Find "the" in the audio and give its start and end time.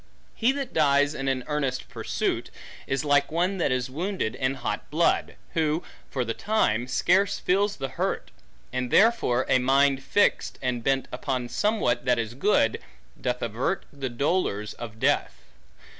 6.25-6.33, 7.75-7.87, 13.93-14.09